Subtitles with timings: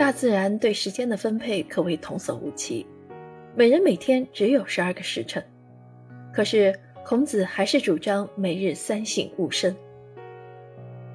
[0.00, 2.86] 大自然对时间的分配可谓童叟无欺，
[3.54, 5.44] 每人每天只有十二个时辰。
[6.32, 6.74] 可是
[7.04, 9.76] 孔子还是主张每日三省吾身。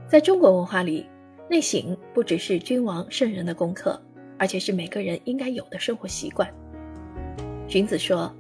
[0.08, 1.04] 在中国文化里，
[1.49, 3.99] 内省不只是君王圣人的功课，
[4.38, 6.47] 而且是每个人应该有的生活习惯。
[7.67, 8.31] 荀子说：“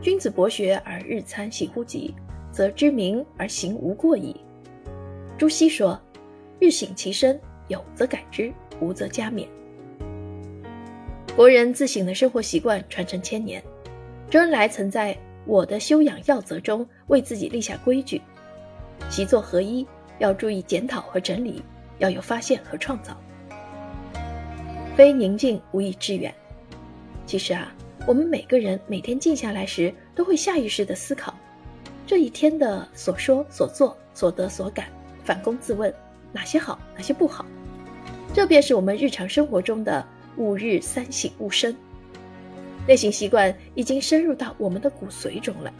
[0.00, 2.14] 君子博学而日参省乎己，
[2.52, 4.36] 则知明而行无过矣。”
[5.36, 6.00] 朱熹说
[6.60, 9.48] ：“日省其身，有则改之，无则加勉。”
[11.36, 13.62] 国人自省的生活习惯传承千年。
[14.28, 15.14] 周恩来曾在
[15.46, 18.20] 《我的修养要则》中为自己立下规矩：
[19.08, 19.86] 习作合一，
[20.18, 21.62] 要注意检讨和整理，
[21.98, 23.16] 要有发现和创造。
[24.96, 26.34] 非宁静无以致远。
[27.26, 27.72] 其实啊。
[28.06, 31.34] 我们每个人每天静下来时，都会下意识地思考
[32.06, 34.86] 这一天的所说、所做、所得、所感，
[35.22, 35.94] 反躬自问
[36.32, 37.44] 哪些好，哪些不好。
[38.32, 40.04] 这便是我们日常生活中的
[40.36, 41.76] 吾日三省吾身。
[42.86, 45.72] 内省习惯已经深入到我们的骨髓中了。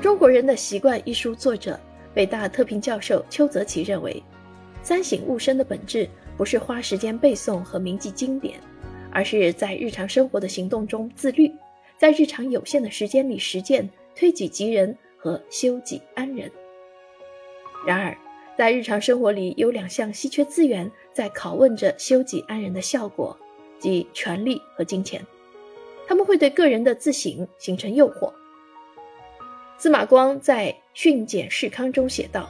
[0.02, 1.78] 《中国人的习惯》一书作者、
[2.12, 4.22] 北大特聘教授邱泽奇认为，
[4.82, 8.60] 三省吾身的本质不是花时间背诵和铭记经典。
[9.16, 11.48] 而是在日常生活的行动中自律，
[11.96, 16.50] 在日常有限的时间里实践推己及人和修己安人。
[17.86, 18.18] 然而，
[18.56, 23.36] 在日常生活里有两项稀缺资源在拷问着修己安人的效果，
[23.80, 25.20] 即权力和金钱。
[26.06, 28.32] 他们会对个人的自省形成诱惑。
[29.76, 32.48] 司马光在《训俭示康》中写道：“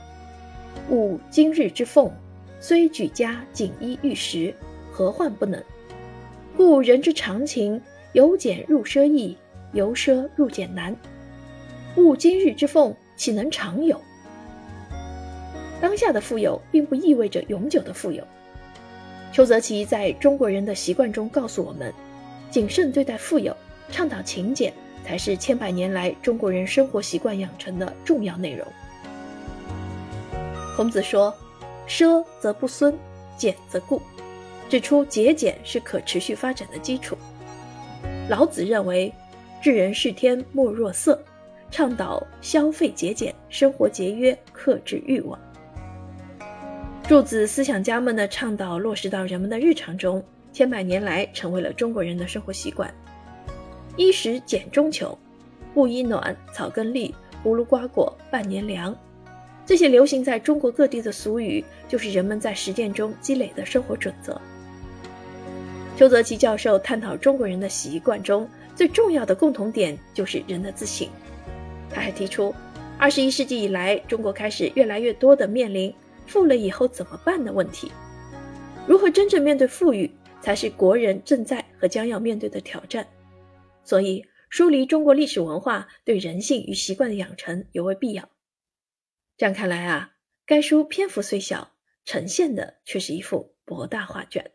[0.90, 2.12] 吾今日之奉，
[2.60, 4.54] 虽举家锦衣玉食，
[4.92, 5.62] 何患不能？”
[6.54, 7.80] 故人之常情，
[8.12, 9.36] 由俭入奢易，
[9.72, 10.94] 由奢入俭难。
[11.96, 13.98] 吾今日之奉，岂能常有？
[15.84, 18.26] 当下的富有，并不意味着永久的富有。
[19.30, 21.92] 邱泽奇在中国人的习惯中告诉我们，
[22.50, 23.54] 谨慎对待富有，
[23.90, 24.72] 倡导勤俭，
[25.04, 28.66] 才是千百年来中国人生活习惯养成的重要内容。
[30.74, 31.34] 孔子说
[31.86, 32.96] ：“奢则不孙，
[33.36, 34.00] 俭则固。”
[34.70, 37.14] 指出节俭是可持续发展的基础。
[38.30, 39.12] 老子认为，
[39.60, 41.22] 治人事天莫若色，
[41.70, 45.38] 倡导消费节俭、生活节约、克制欲望。
[47.06, 52.92] 柱子思想家们的倡导落实到人们的日常中，千百年来成为了中国人的生活习惯。
[53.98, 55.16] 衣食俭中求，
[55.74, 57.14] 布衣暖，草根绿，
[57.44, 58.96] 葫芦瓜果半年凉。
[59.66, 64.40] 这些流行在中国各地的俗语，就是人们在实践中积累的生活准则。
[65.98, 71.06] 邱泽奇教授探讨中国人的习惯中最重要的共同点就是人的自省。
[71.90, 72.54] 他还提出，
[72.98, 75.94] 二十一世纪以来，中国开始越来越多的面临
[76.26, 77.90] 富了以后怎么办的问题。
[78.86, 83.06] 如何真正面对富裕，才是国人正在和将要面对的挑战。
[83.82, 88.28] 所以，梳理中国历史文化对人性与习惯的养成尤为必要。
[89.36, 90.12] 这样看来啊，
[90.46, 91.72] 该书篇幅虽小，
[92.04, 94.52] 呈现的却是一幅博大画卷。